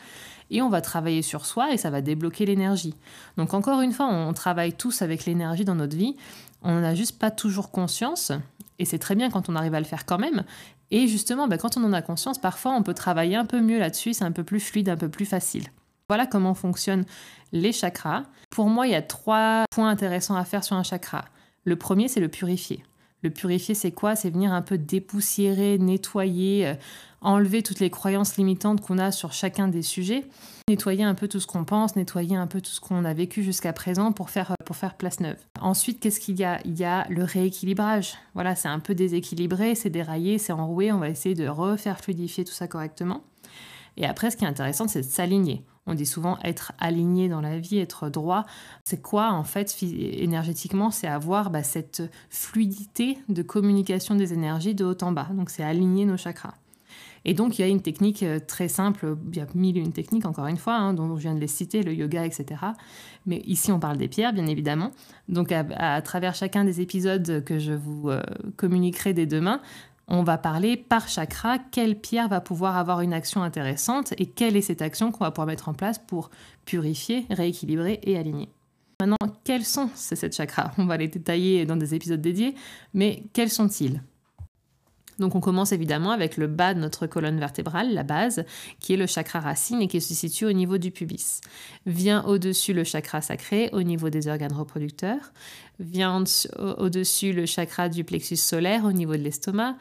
Et 0.51 0.63
on 0.63 0.69
va 0.69 0.81
travailler 0.81 1.23
sur 1.23 1.47
soi 1.47 1.73
et 1.73 1.77
ça 1.77 1.91
va 1.91 2.01
débloquer 2.01 2.47
l'énergie. 2.47 2.95
Donc, 3.37 3.55
encore 3.55 3.81
une 3.81 3.93
fois, 3.93 4.07
on 4.07 4.33
travaille 4.33 4.75
tous 4.75 5.03
avec 5.03 5.25
l'énergie 5.25 5.65
dans 5.65 5.75
notre 5.75 5.97
vie. 5.97 6.17
On 6.63 6.73
n'en 6.73 6.85
a 6.85 6.95
juste 6.95 7.19
pas 7.19 7.31
toujours 7.31 7.71
conscience. 7.71 8.33
Et 8.79 8.85
c'est 8.85 8.99
très 8.99 9.15
bien 9.15 9.31
quand 9.31 9.49
on 9.49 9.57
arrive 9.57 9.75
à 9.75 9.81
le 9.81 9.87
faire 9.87 10.05
quand 10.05 10.19
même. 10.19 10.45
Et 10.91 11.07
justement, 11.07 11.49
ben, 11.49 11.59
quand 11.59 11.77
on 11.77 11.85
en 11.85 11.93
a 11.93 12.03
conscience, 12.03 12.39
parfois 12.39 12.73
on 12.73 12.83
peut 12.83 12.95
travailler 12.95 13.37
un 13.37 13.47
peu 13.47 13.61
mieux 13.61 13.79
là-dessus, 13.79 14.15
c'est 14.15 14.25
un 14.25 14.33
peu 14.33 14.45
plus 14.45 14.61
fluide, 14.61 14.89
un 14.89 14.97
peu 14.97 15.09
plus 15.09 15.27
facile. 15.27 15.65
Voilà 16.09 16.27
comment 16.27 16.55
fonctionnent 16.55 17.05
les 17.53 17.73
chakras. 17.73 18.25
Pour 18.51 18.69
moi, 18.69 18.87
il 18.87 18.93
y 18.93 18.97
a 18.97 19.03
trois 19.03 19.65
points 19.71 19.89
intéressants 19.89 20.37
à 20.37 20.45
faire 20.45 20.65
sur 20.65 20.77
un 20.77 20.83
chakra. 20.83 21.25
Le 21.65 21.77
premier, 21.77 22.09
c'est 22.09 22.21
le 22.21 22.29
purifier. 22.29 22.85
Le 23.25 23.31
purifier, 23.31 23.75
c'est 23.75 23.91
quoi? 23.91 24.17
C'est 24.17 24.29
venir 24.29 24.53
un 24.53 24.61
peu 24.61 24.77
dépoussiérer, 24.77 25.79
nettoyer, 25.79 26.67
euh, 26.67 26.75
enlever 27.23 27.63
toutes 27.63 27.81
les 27.81 27.89
croyances 27.89 28.37
limitantes 28.37 28.83
qu'on 28.83 28.99
a 28.99 29.13
sur 29.13 29.33
chacun 29.33 29.67
des 29.67 29.81
sujets, 29.81 30.27
nettoyer 30.69 31.05
un 31.05 31.15
peu 31.15 31.27
tout 31.27 31.41
ce 31.41 31.47
qu'on 31.47 31.65
pense, 31.65 31.97
nettoyer 31.97 32.37
un 32.37 32.47
peu 32.47 32.61
tout 32.61 32.71
ce 32.71 32.83
qu'on 32.83 33.03
a 33.07 33.15
vécu 33.15 33.43
jusqu'à 33.43 33.73
présent 33.73 34.13
pour 34.13 34.29
faire, 34.29 34.51
euh, 34.51 34.65
pour 34.67 34.77
faire 34.77 34.95
place 34.95 35.21
neuve. 35.21 35.39
Ensuite, 35.63 36.01
qu'est-ce 36.01 36.21
qu'il 36.21 36.39
y 36.39 36.45
a? 36.45 36.61
Il 36.67 36.79
y 36.79 36.85
a 36.85 37.07
le 37.09 37.25
rééquilibrage. 37.25 38.13
Voilà, 38.35 38.55
c'est 38.55 38.69
un 38.69 38.79
peu 38.79 38.95
déséquilibré, 38.95 39.75
c'est 39.75 39.89
déraillé, 39.89 40.37
c'est 40.37 40.53
enroué, 40.53 40.93
on 40.93 40.99
va 40.99 41.09
essayer 41.09 41.35
de 41.35 41.49
refaire 41.49 41.99
fluidifier 41.99 42.45
tout 42.45 42.53
ça 42.53 42.69
correctement. 42.69 43.25
Et 43.97 44.05
après, 44.05 44.31
ce 44.31 44.37
qui 44.37 44.45
est 44.45 44.49
intéressant, 44.49 44.87
c'est 44.87 45.01
de 45.01 45.07
s'aligner. 45.07 45.65
On 45.87 45.95
dit 45.95 46.07
souvent 46.07 46.39
être 46.43 46.73
aligné 46.79 47.29
dans 47.29 47.41
la 47.41 47.59
vie, 47.59 47.79
être 47.79 48.09
droit. 48.09 48.45
C'est 48.85 49.03
quoi 49.03 49.33
en 49.33 49.45
fait 49.45 49.77
énergétiquement 49.83 50.91
C'est 50.91 51.07
avoir 51.07 51.51
bah, 51.51 51.63
cette 51.63 52.03
fluidité 52.31 53.19
de 53.29 53.43
communication 53.43 54.15
des 54.15 54.33
énergies 54.33 54.75
de 54.75 54.85
haut 54.85 54.97
en 55.03 55.13
bas. 55.13 55.29
Donc 55.35 55.51
c'est 55.51 55.63
aligner 55.63 56.07
nos 56.07 56.17
chakras. 56.17 56.55
Et 57.25 57.35
donc, 57.35 57.59
il 57.59 57.63
y 57.63 57.65
a 57.65 57.69
une 57.69 57.81
technique 57.81 58.23
euh, 58.23 58.39
très 58.39 58.69
simple, 58.69 59.17
il 59.33 59.37
y 59.37 59.41
a 59.41 59.47
mille 59.55 59.79
et 59.79 59.81
une 59.81 59.93
techniques, 59.93 60.27
encore 60.27 60.47
une 60.47 60.57
fois, 60.57 60.75
hein, 60.75 60.93
dont 60.93 61.17
je 61.17 61.23
viens 61.23 61.35
de 61.35 61.41
les 61.41 61.47
citer, 61.47 61.83
le 61.83 61.95
yoga, 61.95 62.27
etc. 62.27 62.61
Mais 63.27 63.39
ici, 63.47 63.73
on 63.73 63.81
parle 63.81 63.97
des 63.97 64.09
pierres, 64.09 64.33
bien 64.33 64.47
évidemment. 64.47 64.91
Donc, 65.29 65.51
à, 65.51 66.03
travers 66.03 66.35
chacun 66.35 66.65
des 66.65 66.81
épisodes 66.81 67.43
que 67.45 67.59
je 67.59 67.73
vous 67.73 68.11
euh, 68.11 68.23
communiquerai 68.57 69.15
dès 69.15 69.27
demain, 69.27 69.61
on 70.09 70.23
va 70.23 70.39
parler 70.39 70.77
par 70.77 71.09
chakra 71.09 71.59
quelle 71.59 71.99
pierre 71.99 72.29
va 72.29 72.41
pouvoir 72.41 72.77
avoir 72.77 73.01
une 73.01 73.13
action 73.13 73.43
intéressante 73.43 74.13
et 74.19 74.27
quelle 74.27 74.57
est 74.57 74.63
cette 74.63 74.83
action 74.83 75.11
qu'on 75.13 75.25
va 75.25 75.31
pouvoir 75.31 75.47
mettre 75.47 75.69
en 75.69 75.75
place 75.75 75.99
pour 75.99 76.31
purifier, 76.65 77.27
rééquilibrer 77.31 78.01
et 78.03 78.19
aligner. 78.19 78.49
Maintenant, 79.01 79.17
quels 79.45 79.65
sont 79.65 79.91
ces 79.95 80.17
sept 80.17 80.37
chakras? 80.37 80.73
On 80.79 80.87
va 80.87 80.97
les 80.97 81.09
détailler 81.09 81.67
dans 81.67 81.77
des 81.77 81.95
épisodes 81.95 82.21
dédiés, 82.21 82.55
mais 82.93 83.25
quels 83.33 83.51
sont-ils? 83.51 84.03
Donc 85.19 85.35
on 85.35 85.41
commence 85.41 85.73
évidemment 85.73 86.11
avec 86.11 86.37
le 86.37 86.47
bas 86.47 86.75
de 86.75 86.81
notre 86.81 87.07
colonne 87.07 87.39
vertébrale, 87.39 87.93
la 87.93 88.03
base, 88.03 88.45
qui 88.81 88.95
est 88.95 88.97
le 88.97 89.07
chakra 89.07 89.41
racine 89.41 89.81
et 89.81 89.89
qui 89.89 90.01
se 90.01 90.15
situe 90.15 90.47
au 90.47 90.53
niveau 90.53 90.79
du 90.79 90.91
pubis. 90.91 91.41
Vient 91.87 92.25
au-dessus 92.25 92.73
le 92.73 92.85
chakra 92.85 93.21
sacré 93.21 93.71
au 93.73 93.83
niveau 93.83 94.11
des 94.11 94.29
organes 94.29 94.53
reproducteurs. 94.53 95.33
Vient 95.79 96.25
au-dessus 96.79 97.33
le 97.33 97.47
chakra 97.47 97.89
du 97.89 98.05
plexus 98.05 98.37
solaire 98.37 98.85
au 98.85 98.93
niveau 98.93 99.17
de 99.17 99.23
l'estomac. 99.23 99.77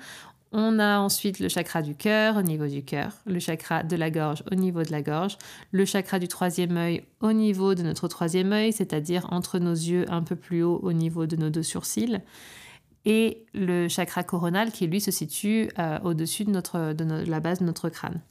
On 0.55 0.77
a 0.77 0.99
ensuite 0.99 1.39
le 1.39 1.49
chakra 1.49 1.81
du 1.81 1.95
cœur 1.95 2.37
au 2.37 2.43
niveau 2.43 2.67
du 2.67 2.83
cœur, 2.83 3.11
le 3.25 3.39
chakra 3.39 3.81
de 3.81 3.95
la 3.95 4.11
gorge 4.11 4.43
au 4.51 4.55
niveau 4.55 4.83
de 4.83 4.91
la 4.91 5.01
gorge, 5.01 5.39
le 5.71 5.83
chakra 5.83 6.19
du 6.19 6.27
troisième 6.27 6.77
œil 6.77 7.03
au 7.21 7.33
niveau 7.33 7.73
de 7.73 7.81
notre 7.81 8.07
troisième 8.07 8.53
œil, 8.53 8.71
c'est-à-dire 8.71 9.25
entre 9.31 9.57
nos 9.57 9.73
yeux 9.73 10.05
un 10.09 10.21
peu 10.21 10.35
plus 10.35 10.61
haut 10.61 10.79
au 10.83 10.93
niveau 10.93 11.25
de 11.25 11.35
nos 11.35 11.49
deux 11.49 11.63
sourcils 11.63 12.19
et 13.05 13.45
le 13.53 13.87
chakra 13.87 14.23
coronal 14.23 14.71
qui 14.71 14.87
lui 14.87 15.01
se 15.01 15.11
situe 15.11 15.69
euh, 15.77 15.99
au-dessus 16.03 16.45
de, 16.45 17.29
la 17.29 17.39
base 17.39 17.59
de 17.59 17.65
notre 17.65 17.89
crâne. 17.89 18.21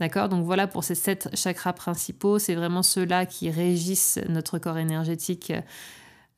D'accord? 0.00 0.28
Donc 0.28 0.44
voilà 0.44 0.68
pour 0.68 0.84
ces 0.84 0.94
sept 0.94 1.28
chakras 1.34 1.72
principaux. 1.72 2.38
C'est 2.38 2.54
vraiment 2.54 2.84
ceux-là 2.84 3.26
qui 3.26 3.50
régissent 3.50 4.20
notre 4.28 4.58
corps 4.58 4.78
énergétique 4.78 5.52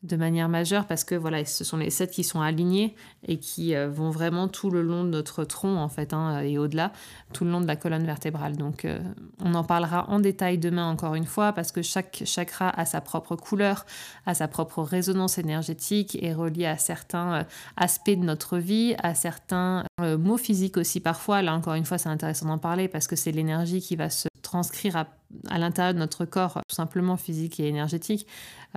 de 0.03 0.17
manière 0.17 0.49
majeure 0.49 0.87
parce 0.87 1.05
que 1.05 1.15
voilà, 1.15 1.45
ce 1.45 1.63
sont 1.63 1.77
les 1.77 1.91
sept 1.91 2.11
qui 2.11 2.25
sont 2.25 2.41
alignés 2.41 2.95
et 3.29 3.39
qui 3.39 3.75
euh, 3.75 3.89
vont 3.91 4.11
vraiment 4.11 4.49
tout 4.49 4.71
le 4.71 4.81
long 4.81 5.05
de 5.05 5.11
notre 5.11 5.45
tronc 5.45 5.77
en 5.77 5.89
fait 5.91 6.15
hein, 6.15 6.41
et 6.41 6.57
au-delà, 6.57 6.93
tout 7.35 7.45
le 7.45 7.51
long 7.51 7.61
de 7.61 7.67
la 7.67 7.77
colonne 7.77 8.07
vertébrale. 8.07 8.57
Donc 8.57 8.87
euh, 8.87 8.99
on 9.45 9.55
en 9.55 9.63
parlera 9.63 10.09
en 10.09 10.19
détail 10.19 10.57
demain 10.57 10.89
encore 10.91 11.15
une 11.17 11.27
fois 11.27 11.53
parce 11.53 11.71
que 11.71 11.83
chaque 11.83 12.23
chakra 12.25 12.71
a 12.71 12.87
sa 12.87 13.03
propre 13.03 13.37
couleur, 13.37 13.85
a 14.25 14.35
sa 14.35 14.49
propre 14.49 14.83
résonance 14.83 15.37
énergétique 15.37 16.17
et 16.23 16.33
relié 16.33 16.65
à 16.65 16.79
certains 16.79 17.35
euh, 17.35 17.45
aspects 17.77 18.11
de 18.11 18.25
notre 18.25 18.57
vie, 18.57 18.95
à 19.03 19.15
certains 19.15 19.85
mots 20.01 20.39
physiques 20.39 20.79
aussi 20.79 21.01
parfois. 21.01 21.43
Là 21.43 21.55
encore 21.55 21.75
une 21.75 21.85
fois, 21.85 21.99
c'est 21.99 22.09
intéressant 22.09 22.47
d'en 22.47 22.59
parler 22.59 22.89
parce 22.89 23.07
que 23.07 23.17
c'est 23.17 23.33
l'énergie 23.33 23.83
qui 23.83 23.97
va 23.97 24.09
se 24.09 24.30
transcrire 24.51 24.97
à, 24.97 25.07
à 25.49 25.59
l'intérieur 25.59 25.95
de 25.95 25.99
notre 25.99 26.25
corps, 26.25 26.61
tout 26.69 26.75
simplement 26.75 27.17
physique 27.17 27.61
et 27.61 27.69
énergétique 27.69 28.27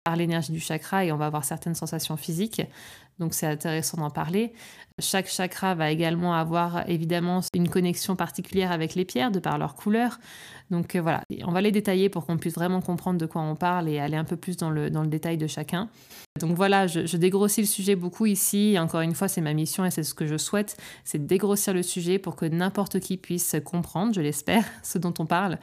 par 0.04 0.16
l'énergie 0.16 0.52
du 0.52 0.60
chakra 0.60 1.06
et 1.06 1.12
on 1.12 1.18
va 1.18 1.26
avoir 1.26 1.44
certaines 1.44 1.76
sensations 1.76 2.18
physiques. 2.18 2.62
Donc 3.20 3.34
c'est 3.34 3.48
intéressant 3.48 3.98
d'en 3.98 4.10
parler. 4.10 4.54
Chaque 5.00 5.28
chakra 5.28 5.76
va 5.76 5.92
également 5.92 6.34
avoir 6.34 6.90
évidemment 6.90 7.42
une 7.54 7.70
connexion 7.70 8.16
particulière 8.16 8.72
avec 8.72 8.96
les 8.96 9.06
pierres 9.06 9.32
de 9.32 9.40
par 9.40 9.58
leur 9.58 9.76
couleur. 9.76 10.20
Donc 10.74 10.96
euh, 10.96 11.02
voilà, 11.02 11.24
on 11.46 11.52
va 11.52 11.62
les 11.62 11.72
détailler 11.72 12.10
pour 12.10 12.26
qu'on 12.26 12.38
puisse 12.38 12.56
vraiment 12.56 12.82
comprendre 12.82 13.20
de 13.20 13.28
quoi 13.28 13.44
on 13.44 13.56
parle 13.56 13.88
et 13.88 14.00
aller 14.00 14.18
un 14.18 14.24
peu 14.24 14.36
plus 14.36 14.58
dans 14.58 14.72
le, 14.72 14.90
dans 14.90 15.04
le 15.04 15.08
détail 15.08 15.38
de 15.38 15.46
chacun. 15.46 15.88
Donc 16.40 16.56
voilà, 16.56 16.88
je, 16.88 17.16
dégrossis 17.16 17.62
le 17.62 17.68
sujet 17.68 17.96
beaucoup 17.96 18.26
ici. 18.26 18.76
Encore 18.80 19.02
une 19.02 19.14
fois, 19.14 19.28
c'est 19.28 19.40
ma 19.40 19.54
mission 19.54 19.86
et 19.86 19.92
c'est 19.92 20.02
ce 20.02 20.16
que 20.16 20.26
je 20.26 20.36
souhaite, 20.36 20.76
c'est 21.04 21.20
de 21.20 21.28
dégrossir 21.28 21.76
le 21.76 21.84
sujet 21.84 22.18
pour 22.18 22.36
que 22.36 22.46
n'importe 22.46 23.00
qui 23.00 23.18
puisse 23.18 23.56
comprendre, 23.64 24.14
je 24.16 24.22
l'espère, 24.22 24.66
ce 24.84 24.98
dont 24.98 25.14
on 25.20 25.28
parle, 25.28 25.60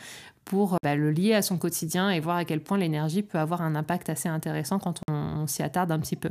pour 0.51 0.79
bah, 0.83 0.97
le 0.97 1.13
lier 1.13 1.35
à 1.35 1.43
son 1.43 1.59
quotidien 1.59 2.11
et 2.11 2.19
voir 2.19 2.37
à 2.37 2.45
quel 2.45 2.61
point 2.61 2.77
l'énergie 2.77 3.23
peut 3.23 3.39
avoir 3.39 3.63
un 3.63 3.77
impact 3.77 4.11
assez 4.11 4.29
intéressant 4.29 4.81
quand 4.81 5.01
on, 5.09 5.47
s'y 5.47 5.63
attarde 5.63 5.93
un 5.93 6.01
petit 6.01 6.17
peu. 6.17 6.31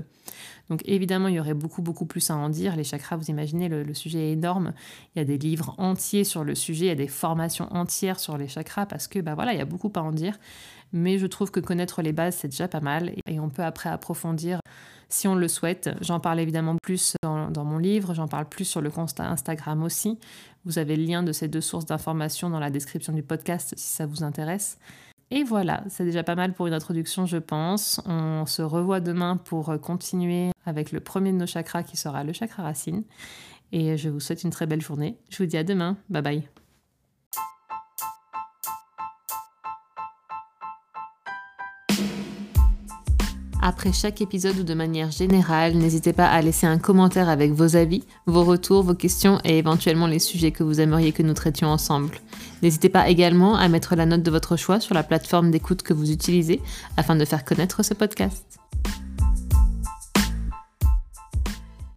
Donc 0.70 0.82
évidemment, 0.86 1.30
il 1.30 1.36
y 1.36 1.40
aurait 1.40 1.54
beaucoup, 1.54 1.82
beaucoup 1.82 2.06
plus 2.06 2.30
à 2.30 2.36
en 2.36 2.50
dire. 2.50 2.76
Les 2.76 2.84
chakras, 2.84 3.16
vous 3.16 3.30
imaginez, 3.30 3.70
le, 3.70 3.94
sujet 3.94 4.30
est 4.30 4.32
énorme. 4.34 4.74
Il 5.16 5.20
y 5.20 5.22
a 5.22 5.26
des 5.26 5.38
livres 5.38 5.74
entiers 5.78 6.26
sur 6.26 6.44
le 6.44 6.54
sujet, 6.54 6.86
il 6.86 6.90
y 6.90 6.92
a 6.92 6.96
des 6.96 7.08
formations 7.08 7.74
entières 7.74 8.20
sur 8.20 8.38
les 8.38 8.50
parce 8.90 9.08
que 9.08 9.20
bah, 9.20 9.36
voilà, 9.36 9.54
il 9.54 9.58
y 9.58 9.62
a 9.62 9.66
beaucoup 9.66 9.92
à 9.96 10.00
en 10.00 10.12
dire. 10.12 10.38
Mais 10.92 11.18
je 11.20 11.28
trouve 11.28 11.52
que 11.52 11.60
connaître 11.60 12.02
les 12.02 12.14
bases, 12.14 12.36
c'est 12.36 12.48
déjà 12.48 12.68
pas 12.68 12.80
mal 12.80 13.14
et 13.28 13.40
on 13.40 13.50
peut 13.50 13.64
après 13.64 13.90
approfondir 13.90 14.60
si 15.08 15.28
on 15.28 15.36
le 15.36 15.48
souhaite. 15.48 15.90
J'en 16.02 16.20
parle 16.20 16.40
évidemment 16.40 16.76
plus 16.82 17.16
dans, 17.22 17.52
dans 17.52 17.66
mon 17.66 17.78
livre, 17.78 18.14
j'en 18.14 18.28
parle 18.28 18.48
plus 18.48 18.66
sur 18.66 18.82
le 18.82 18.90
compte 18.90 19.20
Instagram 19.20 19.84
aussi. 19.84 20.18
Vous 20.66 20.80
avez 20.80 20.96
le 20.96 21.04
lien 21.04 21.24
de 21.24 21.32
ces 21.32 21.48
deux 21.48 21.62
sources 21.62 21.86
d'informations 21.86 22.50
dans 22.50 22.60
la 22.60 22.70
description 22.70 23.14
du 23.14 23.24
podcast 23.24 23.74
si 23.78 23.88
ça 23.88 24.06
vous 24.06 24.24
intéresse. 24.24 24.80
Et 25.32 25.44
voilà, 25.44 25.84
c'est 25.90 26.06
déjà 26.06 26.24
pas 26.24 26.36
mal 26.36 26.54
pour 26.54 26.66
une 26.66 26.74
introduction, 26.74 27.28
je 27.28 27.38
pense. 27.38 28.02
On 28.06 28.46
se 28.48 28.64
revoit 28.64 29.00
demain 29.00 29.38
pour 29.38 29.80
continuer 29.80 30.50
avec 30.66 30.92
le 30.92 31.00
premier 31.00 31.32
de 31.32 31.38
nos 31.38 31.46
chakras 31.46 31.84
qui 31.84 31.98
sera 31.98 32.24
le 32.24 32.34
chakra 32.34 32.64
racine. 32.64 33.04
Et 33.72 33.98
je 33.98 34.10
vous 34.10 34.20
souhaite 34.20 34.44
une 34.44 34.50
très 34.50 34.66
belle 34.66 34.82
journée. 34.82 35.18
Je 35.30 35.38
vous 35.38 35.46
dis 35.46 35.58
à 35.58 35.64
demain. 35.64 35.98
Bye 36.10 36.22
bye. 36.24 36.59
Après 43.70 43.94
chaque 43.94 44.20
épisode 44.20 44.58
ou 44.58 44.64
de 44.64 44.74
manière 44.74 45.12
générale, 45.12 45.76
n'hésitez 45.76 46.12
pas 46.12 46.26
à 46.26 46.42
laisser 46.42 46.66
un 46.66 46.80
commentaire 46.80 47.30
avec 47.30 47.52
vos 47.52 47.76
avis, 47.76 48.04
vos 48.26 48.44
retours, 48.44 48.82
vos 48.82 48.96
questions 48.96 49.38
et 49.44 49.60
éventuellement 49.60 50.08
les 50.08 50.18
sujets 50.18 50.50
que 50.50 50.64
vous 50.64 50.82
aimeriez 50.82 51.12
que 51.12 51.22
nous 51.22 51.36
traitions 51.36 51.68
ensemble. 51.68 52.20
N'hésitez 52.64 52.90
pas 52.90 53.10
également 53.10 53.56
à 53.56 53.68
mettre 53.68 53.96
la 53.96 54.08
note 54.08 54.24
de 54.24 54.32
votre 54.32 54.58
choix 54.58 54.80
sur 54.80 54.96
la 54.96 55.04
plateforme 55.04 55.52
d'écoute 55.52 55.84
que 55.84 55.94
vous 55.94 56.10
utilisez 56.10 56.62
afin 56.98 57.16
de 57.16 57.26
faire 57.26 57.46
connaître 57.46 57.84
ce 57.84 57.94
podcast. 57.94 58.60